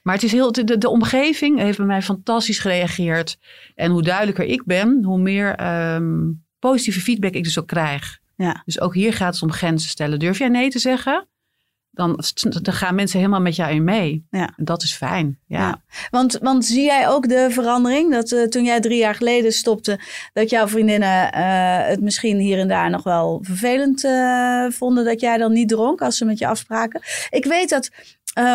[0.03, 3.39] maar het is heel, de, de, de omgeving heeft bij mij fantastisch gereageerd.
[3.75, 8.19] En hoe duidelijker ik ben, hoe meer ehm, positieve feedback ik dus ook krijg.
[8.37, 8.63] Ja.
[8.65, 10.19] Dus ook hier gaat het om grenzen stellen.
[10.19, 11.29] Durf jij nee te zeggen?
[11.91, 12.23] Dan,
[12.63, 14.27] dan gaan mensen helemaal met jou in mee.
[14.31, 14.53] Ja.
[14.57, 15.39] Dat is fijn.
[15.47, 15.59] Ja.
[15.59, 15.83] Ja.
[16.11, 18.13] Want, want zie jij ook de verandering?
[18.13, 20.01] Dat eh, toen jij drie jaar geleden stopte,
[20.33, 25.21] dat jouw vriendinnen eh, het misschien hier en daar nog wel vervelend eh, vonden dat
[25.21, 27.03] jij dan niet dronk als ze met je afspraken?
[27.31, 27.91] Ik weet dat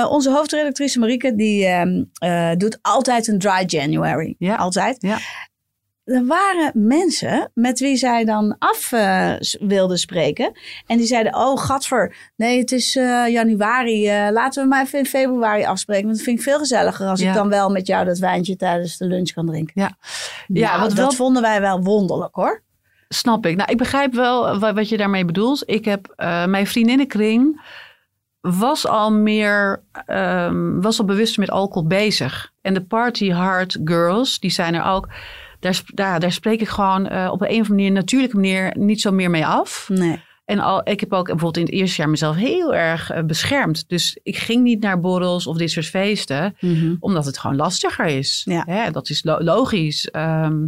[0.09, 4.35] onze hoofdredactrice Marieke, die ehm, eh, doet altijd een dry January.
[4.37, 4.55] Ja.
[4.55, 4.97] Altijd.
[4.99, 5.17] Ja.
[6.03, 10.51] Er waren mensen met wie zij dan af eh, s- wilde spreken.
[10.87, 14.07] En die zeiden, oh gadver, nee het is eh, januari.
[14.07, 16.05] eh, laten we maar even in februari afspreken.
[16.05, 17.27] Want dat vind ik veel gezelliger als Ja.
[17.29, 19.73] ik dan wel met jou dat wijntje tijdens de lunch kan drinken.
[19.81, 19.97] Ja.
[20.47, 22.61] Ja, Nou, wat dat wel- vonden wij wel wonderlijk hoor.
[23.09, 23.55] Snap ik.
[23.55, 25.63] Nou, ik begrijp wel wa- wat je daarmee bedoelt.
[25.65, 26.13] Ik heb
[26.47, 27.61] mijn vriendinnenkring
[28.41, 32.51] was al meer, ehm, was al bewust met alcohol bezig.
[32.61, 35.07] En de party hard girls, die zijn er ook.
[35.63, 39.01] Daar, daar, daar spreek ik gewoon eh, op een of andere manier, natuurlijke manier, niet
[39.01, 39.89] zo meer mee af.
[39.91, 40.21] Nee.
[40.45, 43.83] En al, ik heb ook bijvoorbeeld in het eerste jaar mezelf heel erg eh, beschermd.
[43.89, 46.55] Dus ik ging niet naar borrels of dit soort feesten
[46.99, 48.41] omdat het gewoon lastiger is.
[48.45, 48.63] Ja.
[48.67, 50.09] Hè, dat is lo- logisch.
[50.11, 50.65] Ehm,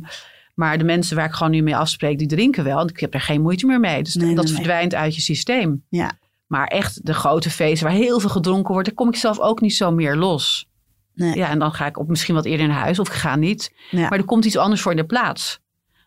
[0.53, 2.79] maar de mensen waar ik gewoon nu mee afspreek, die drinken wel.
[2.79, 4.03] En ik heb er geen moeite meer mee.
[4.03, 4.53] Dus Nee, dat nee.
[4.53, 5.83] verdwijnt uit je systeem.
[5.89, 6.11] Ja.
[6.47, 9.61] Maar echt de grote feesten waar heel veel gedronken wordt, daar kom ik zelf ook
[9.61, 10.67] niet zo meer los.
[11.15, 11.35] Nee.
[11.35, 13.73] Ja, en dan ga ik op misschien wat eerder naar huis of ik ga niet.
[13.91, 14.09] Ja.
[14.09, 15.59] Maar er komt iets anders voor in de plaats.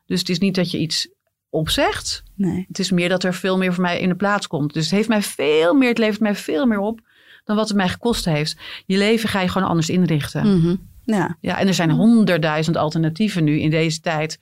[0.06, 1.08] Dus het is niet dat je iets
[1.50, 2.22] opzegt.
[2.34, 2.64] Nee.
[2.68, 4.72] Het is meer dat er veel meer voor mij in de plaats komt.
[4.72, 7.00] Dus het heeft mij veel meer, het levert mij veel meer op
[7.44, 8.56] dan wat het mij gekost heeft.
[8.86, 10.58] Je leven ga je gewoon anders inrichten.
[10.58, 10.74] Mhm.
[11.04, 11.36] Ja.
[11.40, 14.38] Ja, en er zijn honderdduizend alternatieven nu in deze tijd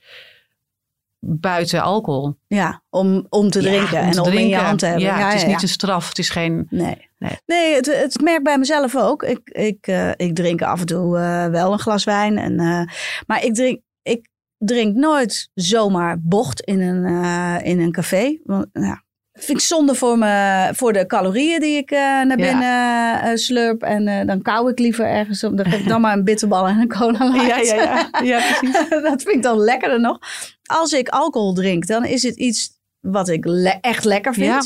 [1.19, 2.35] buiten alcohol.
[2.47, 4.65] ja, om, om te Ja, drinken en om in je drinken.
[4.65, 5.03] hand te hebben.
[5.03, 6.07] Ja, het is ja, niet een straf.
[6.09, 6.67] Het is geen...
[6.69, 7.09] Nee.
[7.17, 7.37] Nee.
[7.45, 9.23] Nee, het, het merk bij mezelf ook.
[9.23, 12.37] Ik, ik, eh, ik drink af en toe eh, wel een glas wijn.
[12.37, 12.81] En, eh,
[13.27, 17.05] maar ik drink, ik drink nooit zomaar bocht in een,
[17.63, 18.39] in een café.
[18.43, 19.03] Want, ja,
[19.37, 22.35] vind ik zonde voor, me, voor de calorieën die ik eh, naar Ja.
[22.35, 23.81] binnen eh, slurp.
[23.83, 25.57] En eh, dan kauw ik liever ergens op.
[25.57, 27.67] Dan geef ik dan maar een bitterbal en een cola light.
[27.67, 28.21] Ja, ja, ja.
[28.23, 28.89] ja precies.
[29.09, 30.19] dat vind ik dan lekkerder nog.
[30.65, 32.69] Als ik alcohol drink, dan is het iets
[32.99, 34.45] wat ik le- echt lekker vind.
[34.47, 34.61] Ja.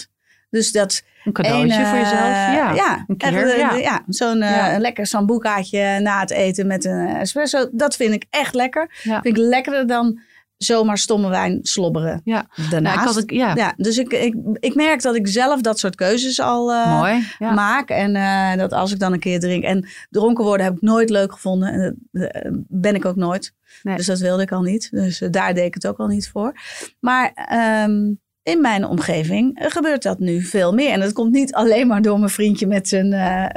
[0.49, 2.21] Dus dat Een cadeautje voor jezelf.
[2.27, 3.57] Ja, ja, een keer.
[3.57, 3.73] ja.
[3.75, 4.37] ja, zo'n
[4.77, 7.67] lekker sambucaatje na het eten met een espresso.
[7.71, 8.89] Dat vind ik echt lekker.
[9.01, 10.19] Vind ik lekkerder dan
[10.63, 12.45] zomaar stomme wijn slobberen Ja.
[12.69, 12.95] daarnaast.
[12.95, 13.55] Nou, ik had het, ja.
[13.55, 17.23] ja, dus ik, ik, ik merk dat ik zelf dat soort keuzes al eh, mooi.
[17.39, 17.51] Ja.
[17.51, 17.89] maak.
[17.89, 19.63] En eh, dat als ik dan een keer drink.
[19.63, 21.73] En dronken worden heb ik nooit leuk gevonden.
[21.73, 23.53] En dat eh, ben ik ook nooit.
[23.83, 23.95] Nee.
[23.95, 24.91] Dus dat wilde ik al niet.
[24.91, 26.53] Dus daar deed ik het ook al niet voor.
[26.99, 30.91] Maar ehm, in mijn omgeving gebeurt dat nu veel meer.
[30.91, 33.09] En dat komt niet alleen maar door mijn vriendje met zijn,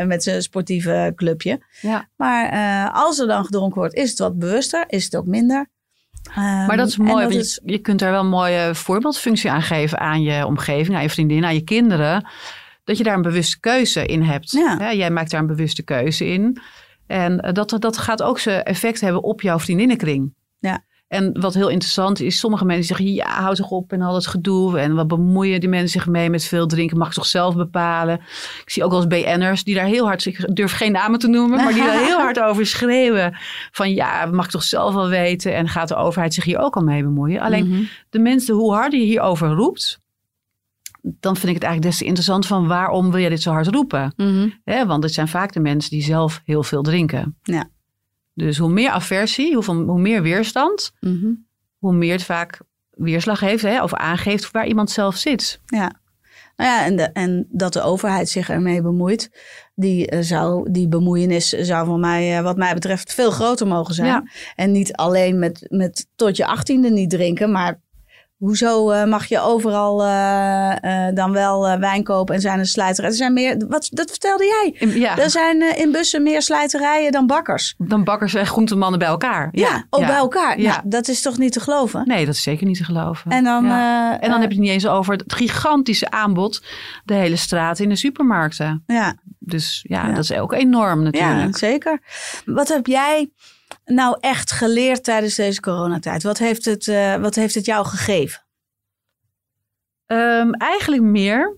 [0.08, 1.60] met zijn sportieve clubje.
[1.80, 2.08] Ja.
[2.16, 4.84] Maar als er dan gedronken wordt, is het wat bewuster.
[4.86, 5.72] Is het ook minder.
[6.30, 7.22] Ehm, Maar dat is en mooi.
[7.22, 10.46] dat want is- je, je kunt daar wel een mooie voorbeeldfunctie aan geven aan je
[10.46, 12.26] omgeving, aan je vriendin, aan je kinderen.
[12.84, 14.50] Dat je daar een bewuste keuze in hebt.
[14.50, 14.92] Ja.
[14.94, 16.60] Jij maakt daar een bewuste keuze in.
[17.06, 20.34] En eh, dat, dat gaat ook zijn effect hebben op jouw vriendinnenkring.
[20.58, 20.84] Ja.
[21.14, 24.26] En wat heel interessant is, sommige mensen zeggen, ja, houd toch op en al dat
[24.26, 24.78] gedoe.
[24.78, 28.14] En wat bemoeien die mensen zich mee met veel drinken, mag je toch zelf bepalen.
[28.64, 31.28] Ik zie ook wel eens BN'ers die daar heel hard, ik durf geen namen te
[31.28, 33.36] noemen, maar die daar heel hard over schreeuwen.
[33.70, 35.54] Van ja, mag ik toch zelf wel weten.
[35.54, 37.40] En gaat de overheid zich hier ook al mee bemoeien.
[37.40, 37.82] Alleen Mhm.
[38.10, 40.00] de mensen, hoe harder je hierover roept,
[41.02, 43.66] dan vind ik het eigenlijk des te interessant van waarom wil je dit zo hard
[43.66, 44.12] roepen?
[44.16, 44.48] Mhm.
[44.86, 47.36] Want het zijn vaak de mensen die zelf heel veel drinken.
[47.42, 47.68] Ja.
[48.34, 51.32] Dus hoe meer aversie, hoe, hoe meer weerstand, Mhm.
[51.78, 55.60] hoe meer het vaak weerslag heeft hè, of aangeeft waar iemand zelf zit.
[55.64, 56.02] Ja.
[56.56, 59.30] Nou ja, en, de, en dat de overheid zich ermee bemoeit,
[59.74, 63.94] die, eh, zou, die bemoeienis zou van mij, eh, wat mij betreft, veel groter mogen
[63.94, 64.08] zijn.
[64.08, 64.24] Ja.
[64.54, 67.80] En niet alleen met, met tot je achttiende niet drinken, maar
[68.44, 73.10] hoezo eh, mag je overal eh, eh, dan wel wijn kopen en zijn er slijterijen?
[73.12, 74.74] Er zijn meer, wat, dat vertelde jij.
[74.88, 77.74] In- Ja, Er zijn in bussen meer slijterijen dan bakkers.
[77.78, 79.48] dan bakkers en groentemannen bij elkaar.
[79.52, 80.60] Ja, ook bij elkaar.
[80.60, 80.70] Ja.
[80.70, 82.02] Nou, dat is toch niet te geloven?
[82.06, 83.30] Nee, dat is zeker niet te geloven.
[83.30, 84.20] En dan, Ja.
[84.20, 86.62] en dan heb je het niet eens over het gigantische aanbod,
[87.04, 88.82] de hele straat in de supermarkten.
[88.86, 90.12] ja, Dus ja, Ja.
[90.14, 91.56] dat is ook enorm Ja, natuurlijk.
[91.58, 92.00] zeker.
[92.44, 93.30] Wat heb jij
[93.84, 96.22] nou echt geleerd tijdens deze coronatijd?
[96.22, 98.42] Wat heeft het, eh, wat heeft het jou gegeven?
[100.06, 101.56] Ehm, eigenlijk meer,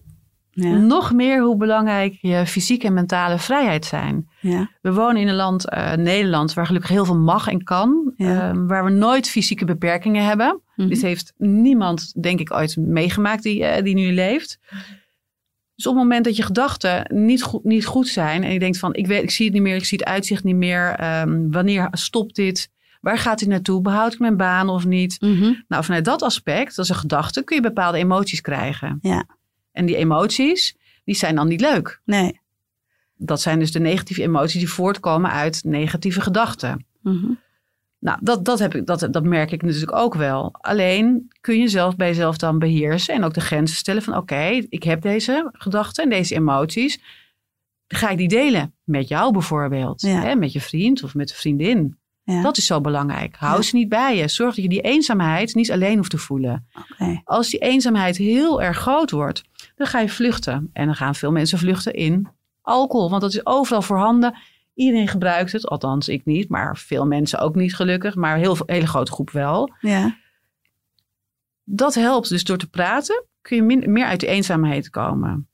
[0.50, 0.76] Ja.
[0.76, 4.28] nog meer hoe belangrijk je fysieke en mentale vrijheid zijn.
[4.40, 4.70] Ja.
[4.80, 8.12] We wonen in een land, eh, Nederland, waar gelukkig heel veel mag en kan.
[8.16, 8.48] Ja.
[8.48, 10.60] ehm, waar we nooit fysieke beperkingen hebben.
[10.76, 10.88] Mhm.
[10.88, 14.58] Dit heeft niemand, denk ik, ooit meegemaakt die, eh, die nu leeft.
[15.76, 18.78] Dus op het moment dat je gedachten niet goed, niet goed zijn en je denkt
[18.78, 21.50] van ik, weet, ik zie het niet meer, ik zie het uitzicht niet meer, ehm,
[21.50, 25.20] wanneer stopt dit, waar gaat dit naartoe, behoud ik mijn baan of niet?
[25.20, 25.52] Mhm.
[25.68, 28.98] Nou, vanuit dat aspect, dat is een gedachte, kun je bepaalde emoties krijgen.
[29.00, 29.26] Ja.
[29.72, 32.00] En die emoties, die zijn dan niet leuk.
[32.04, 32.40] Nee.
[33.16, 36.86] Dat zijn dus de negatieve emoties die voortkomen uit negatieve gedachten.
[37.02, 37.30] Mhm.
[38.06, 40.48] Nou, dat, dat, heb ik, dat, dat merk ik natuurlijk ook wel.
[40.60, 44.44] Alleen kun je zelf bij jezelf dan beheersen en ook de grenzen stellen van oké,
[44.68, 47.00] ik heb deze gedachten en deze emoties.
[47.88, 50.20] Ga ik die delen met jou bijvoorbeeld, Ja.
[50.20, 51.98] hè, met je vriend of met een vriendin.
[52.22, 52.42] Ja.
[52.42, 53.36] Dat is zo belangrijk.
[53.36, 53.62] Hou Ja.
[53.62, 54.28] ze niet bij je.
[54.28, 56.66] Zorg dat je die eenzaamheid niet alleen hoeft te voelen.
[57.24, 59.42] Als die eenzaamheid heel erg groot wordt,
[59.76, 60.70] dan ga je vluchten.
[60.72, 62.28] En dan gaan veel mensen vluchten in
[62.62, 64.34] alcohol, want dat is overal voorhanden.
[64.76, 68.74] Iedereen gebruikt het, althans ik niet, maar veel mensen ook niet gelukkig, maar heel, een
[68.74, 69.72] hele grote groep wel.
[69.80, 70.16] Ja.
[71.64, 75.48] Dat helpt dus door te praten, kun je min- meer uit de eenzaamheid komen.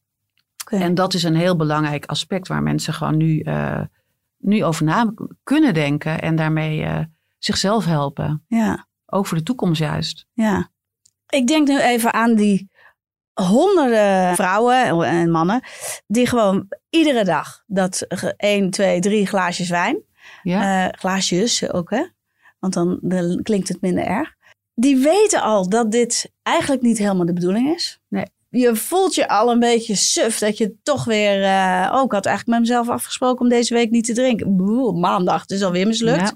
[0.65, 0.77] Oké.
[0.77, 3.81] En dat is een heel belangrijk aspect waar mensen gewoon nu, eh,
[4.39, 7.05] nu over na kunnen denken en daarmee eh,
[7.39, 8.45] zichzelf helpen.
[8.49, 8.87] Ja.
[9.07, 10.27] Ook voor de toekomst juist.
[10.33, 10.71] Ja.
[11.29, 12.71] Ik denk nu even aan die
[13.35, 15.61] honderden vrouwen en mannen
[16.07, 19.99] die gewoon iedere dag dat ge- 1, 2, 3 glaasjes wijn,
[20.43, 20.87] Ja?
[20.87, 22.05] eh, glaasjes ook hè,
[22.59, 24.35] want dan, dan klinkt het minder erg.
[24.75, 28.01] Die weten al dat dit eigenlijk niet helemaal de bedoeling is.
[28.09, 28.25] Nee.
[28.51, 31.35] Je voelt je al een beetje suf dat je toch weer.
[31.93, 34.57] oh, ik had eigenlijk met mezelf afgesproken om deze week niet te drinken.
[34.57, 36.21] Boe, maandag, het is alweer mislukt.
[36.21, 36.33] Ja.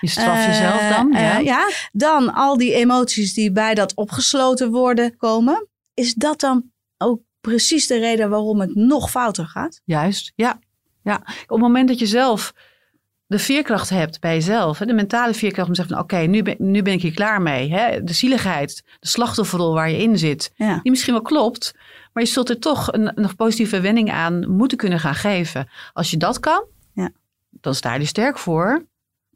[0.00, 1.14] Je straft Eh, jezelf dan.
[1.14, 1.38] eh, ja.
[1.38, 1.70] ja.
[1.92, 5.68] Dan al die emoties die bij dat opgesloten worden komen.
[5.96, 6.64] Is dat dan
[6.98, 9.80] ook precies de reden waarom het nog fouter gaat?
[9.84, 10.58] Juist, ja.
[11.02, 11.14] ja.
[11.24, 12.52] Op het moment dat je zelf
[13.26, 16.56] de veerkracht hebt bij jezelf, de mentale veerkracht om te zeggen van oké, nu, ben,
[16.58, 17.70] nu ben ik hier klaar mee.
[17.70, 20.80] Hè, de zieligheid, de slachtofferrol waar je in zit, Ja.
[20.82, 21.74] die misschien wel klopt,
[22.12, 25.68] maar je zult er toch een, een positieve wending aan moeten kunnen gaan geven.
[25.92, 27.10] Als je dat kan, Ja.
[27.50, 28.86] dan sta je er sterk voor.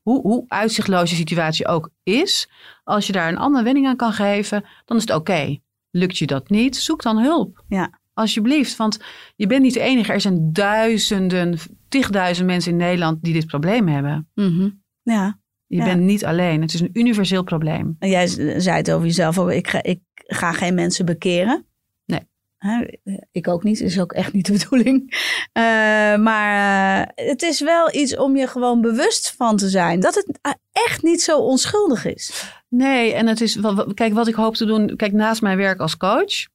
[0.02, 2.48] Hoe, hoe uitzichtloos je situatie ook is,
[2.84, 5.58] als je daar een andere wending aan kan geven, dan is het oké.
[5.90, 7.64] Lukt je dat niet, zoek dan hulp.
[7.68, 7.98] Ja.
[8.14, 8.98] Alsjeblieft, want
[9.36, 10.12] je bent niet de enige.
[10.12, 14.28] Er zijn duizenden, tigduizend mensen in Nederland die dit probleem hebben.
[14.34, 14.68] Mhm.
[15.02, 15.38] Ja.
[15.66, 15.84] Je Ja.
[15.84, 16.60] bent niet alleen.
[16.60, 17.96] Het is een universeel probleem.
[17.98, 18.26] En jij
[18.60, 19.50] zei het over jezelf ook.
[19.50, 21.64] Ik ga, ik ga geen mensen bekeren.
[22.60, 22.86] Hè,
[23.32, 23.80] Ik ook niet.
[23.80, 25.10] is ook echt niet de bedoeling.
[25.52, 25.62] Eh,
[26.16, 30.00] maar eh, het is wel iets om je gewoon bewust van te zijn.
[30.00, 32.52] Dat het eh, echt niet zo onschuldig is.
[32.68, 33.58] Nee, en het is,
[33.94, 36.46] kijk, wat ik hoop te doen, kijk, naast mijn werk als coach,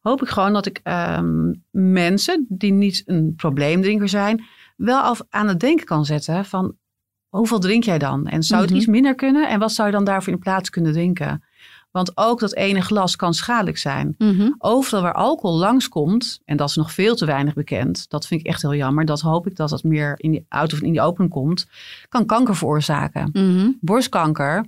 [0.00, 4.44] hoop ik gewoon dat ik ehm, mensen die niet een probleemdrinker zijn,
[4.76, 6.76] wel af aan het denken kan zetten van,
[7.28, 8.26] hoeveel drink jij dan?
[8.26, 8.78] En zou het Mhm.
[8.78, 9.48] iets minder kunnen?
[9.48, 11.44] En wat zou je dan daarvoor in plaats kunnen drinken?
[11.92, 14.16] Want ook dat ene glas kan schadelijk zijn.
[14.58, 18.46] overal waar alcohol langskomt, en dat is nog veel te weinig bekend, dat vind ik
[18.46, 19.04] echt heel jammer.
[19.04, 21.66] Dat hoop ik dat dat meer in die out of in die open komt,
[22.08, 23.30] kan kanker veroorzaken.
[23.32, 23.70] Mhm.
[23.80, 24.64] Borstkanker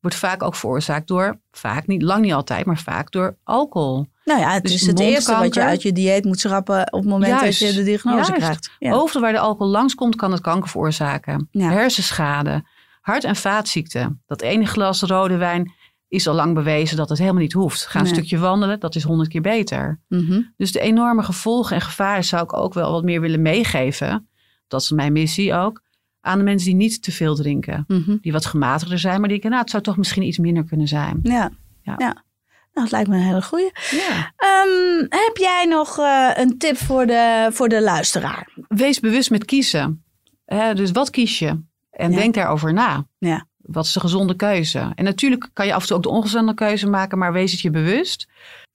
[0.00, 4.06] wordt vaak ook veroorzaakt door, vaak niet, lang niet altijd, maar vaak door alcohol.
[4.24, 7.00] Nou ja, het Dus is het eerste wat je uit je dieet moet schrappen op
[7.00, 7.60] het moment Juist.
[7.60, 8.32] dat je de diagnose Juist.
[8.32, 8.70] krijgt.
[8.78, 8.92] Ja.
[8.92, 11.48] Overal waar de alcohol langskomt, kan het kanker veroorzaken.
[11.50, 11.70] Ja.
[11.70, 12.64] Hersenschade,
[13.00, 14.22] hart- en vaatziekten.
[14.26, 15.72] Dat ene glas rode wijn
[16.08, 17.86] is al lang bewezen dat het helemaal niet hoeft.
[17.86, 18.14] Ga een Nee.
[18.14, 20.00] stukje wandelen, dat is honderd keer beter.
[20.08, 20.40] Mhm.
[20.56, 24.28] Dus de enorme gevolgen en gevaren zou ik ook wel wat meer willen meegeven.
[24.68, 25.82] Dat is mijn missie ook.
[26.20, 27.84] Aan de mensen die niet te veel drinken.
[27.88, 28.16] Mhm.
[28.20, 30.88] Die wat gematigder zijn, maar die denken, nou, het zou toch misschien iets minder kunnen
[30.88, 31.18] zijn.
[31.22, 31.50] Ja.
[31.82, 31.94] Ja.
[31.98, 32.24] ja.
[32.72, 33.70] Nou, dat lijkt me een hele goeie.
[33.90, 34.32] Ja.
[34.36, 38.52] Ehm, heb jij nog eh, een tip voor de, voor de luisteraar?
[38.68, 40.04] Wees bewust met kiezen.
[40.74, 41.60] Dus wat kies je?
[41.90, 42.16] En Ja.
[42.16, 43.06] denk daarover na.
[43.18, 43.46] Ja.
[43.72, 44.92] Wat is de gezonde keuze?
[44.94, 47.60] En natuurlijk kan je af en toe ook de ongezonde keuze maken, maar wees het
[47.60, 48.28] je bewust.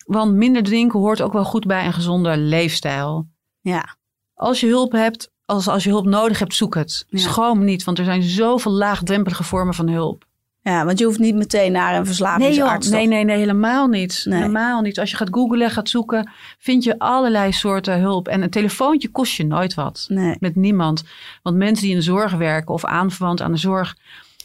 [0.05, 3.27] Want minder drinken hoort ook wel goed bij een gezonde leefstijl.
[3.61, 3.95] Ja.
[4.33, 7.05] Als je hulp hebt, als, als je hulp nodig hebt, zoek het.
[7.07, 7.19] Ja.
[7.19, 10.25] Schroom niet, want er zijn zoveel laagdrempelige vormen van hulp.
[10.61, 12.57] ja, want je hoeft niet meteen naar een Nee, verslavingsarts.
[12.87, 13.13] joh, nee, toch?
[13.15, 14.21] nee, nee, helemaal niet.
[14.25, 14.39] Nee.
[14.39, 14.99] Helemaal niet.
[14.99, 18.27] Als je gaat googlen, gaat zoeken, vind je allerlei soorten hulp.
[18.27, 20.05] En een telefoontje kost je nooit wat.
[20.09, 20.35] Nee.
[20.39, 21.03] Met niemand.
[21.41, 23.95] Want mensen die in de zorg werken of aanverwant aan de zorg,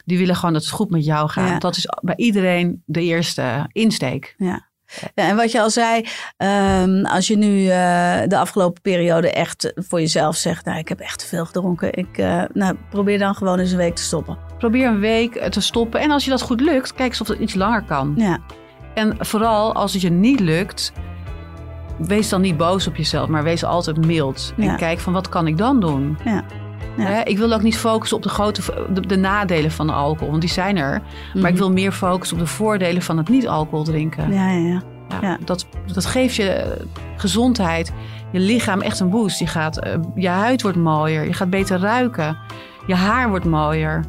[0.08, 1.48] die willen gewoon dat het goed met jou gaat.
[1.48, 1.58] Ja.
[1.58, 4.34] Dat is bij iedereen de eerste insteek.
[4.38, 4.66] Ja.
[5.14, 6.04] Ja, en wat je al zei,
[6.36, 11.00] ehm, als je nu eh, de afgelopen periode echt voor jezelf zegt, nou ik heb
[11.00, 14.38] echt te veel gedronken, ik, eh, nou, probeer dan gewoon eens een week te stoppen.
[14.58, 16.00] Probeer een week eh, te stoppen.
[16.00, 18.14] En als je dat goed lukt, kijk eens of het iets langer kan.
[18.16, 18.38] Ja,
[18.94, 20.92] En vooral als het je niet lukt,
[21.98, 24.52] wees dan niet boos op jezelf, maar wees altijd mild.
[24.56, 24.70] Ja.
[24.70, 26.18] En kijk van wat kan ik dan doen?
[26.24, 26.44] ja.
[26.98, 27.24] Ja.
[27.24, 30.40] Ik wil ook niet focussen op de, grote, de, de nadelen van de alcohol, want
[30.40, 30.90] die zijn er.
[31.34, 31.56] Maar ik Mhm.
[31.56, 34.32] wil meer focussen op de voordelen van het niet alcohol drinken.
[34.32, 34.82] Ja, ja,
[35.22, 35.38] ja.
[35.44, 36.76] Dat, dat geeft je
[37.16, 37.92] gezondheid,
[38.32, 39.38] je lichaam echt een boost.
[39.38, 42.36] Je, gaat, eh, je huid wordt mooier, je gaat beter ruiken,
[42.86, 44.04] je haar wordt mooier.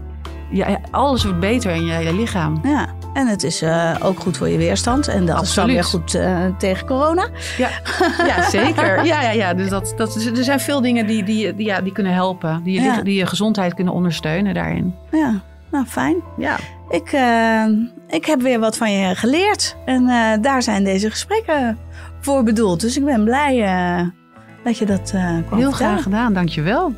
[0.51, 2.59] Ja, alles wordt beter in je, je lichaam.
[2.63, 2.88] ja.
[3.19, 5.07] En het is eh, ook goed voor je weerstand.
[5.07, 5.73] En dat is dan Absoluut.
[5.73, 7.27] weer goed eh, tegen corona.
[7.57, 7.69] Ja,
[8.35, 9.05] ja zeker.
[9.05, 9.53] Ja, ja, ja.
[9.53, 12.81] Dus dat, dat, er zijn veel dingen die, die, die, ja, die kunnen helpen, die
[12.81, 13.01] Ja.
[13.01, 14.95] die je gezondheid kunnen ondersteunen daarin.
[15.11, 16.15] Ja, nou fijn.
[16.37, 16.57] Ja,
[16.89, 17.65] Ik, eh,
[18.07, 19.75] ik heb weer wat van je geleerd.
[19.85, 20.05] En
[20.41, 21.77] daar zijn deze gesprekken
[22.21, 22.81] voor bedoeld.
[22.81, 23.55] Dus ik ben blij
[24.63, 25.13] dat je dat
[25.47, 26.33] kwam heel graag gedaan.
[26.33, 26.93] Dankjewel.